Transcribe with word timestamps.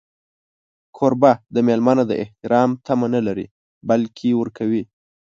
کوربه 0.97 1.31
د 1.55 1.57
مېلمه 1.67 1.93
نه 1.99 2.03
د 2.09 2.11
احترام 2.23 2.69
تمه 2.85 3.07
نه 3.15 3.21
لري، 3.27 3.45
بلکې 3.89 4.29
ورکوي. 4.41 4.83